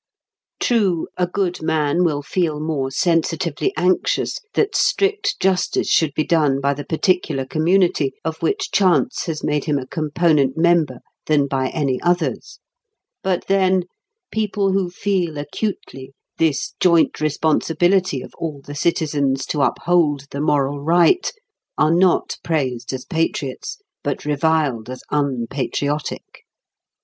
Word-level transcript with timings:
True, 0.59 1.09
a 1.15 1.27
good 1.27 1.61
man 1.61 2.03
will 2.03 2.23
feel 2.23 2.59
more 2.59 2.89
sensitively 2.89 3.71
anxious 3.77 4.39
that 4.55 4.75
strict 4.75 5.39
justice 5.39 5.89
should 5.91 6.15
be 6.15 6.23
done 6.23 6.59
by 6.59 6.73
the 6.73 6.83
particular 6.83 7.45
community 7.45 8.15
of 8.25 8.41
which 8.41 8.71
chance 8.71 9.25
has 9.27 9.43
made 9.43 9.65
him 9.65 9.77
a 9.77 9.85
component 9.85 10.57
member 10.57 11.01
than 11.27 11.45
by 11.45 11.67
any 11.69 12.01
others; 12.01 12.57
but 13.21 13.45
then, 13.45 13.83
people 14.31 14.71
who 14.71 14.89
feel 14.89 15.37
acutely 15.37 16.13
this 16.39 16.73
joint 16.79 17.21
responsibility 17.21 18.23
of 18.23 18.33
all 18.39 18.59
the 18.65 18.73
citizens 18.73 19.45
to 19.45 19.61
uphold 19.61 20.25
the 20.31 20.41
moral 20.41 20.79
right 20.79 21.31
are 21.77 21.93
not 21.93 22.37
praised 22.43 22.91
as 22.91 23.05
patriots 23.05 23.77
but 24.03 24.25
reviled 24.25 24.89
as 24.89 25.03
unpatriotic. 25.11 26.43